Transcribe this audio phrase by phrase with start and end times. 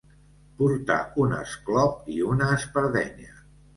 [0.61, 0.95] Portar
[1.25, 3.31] un esclop i una espardenya.